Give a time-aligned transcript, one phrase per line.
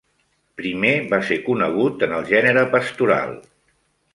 [0.61, 3.37] Primer va ser conegut en el gènere pastoral.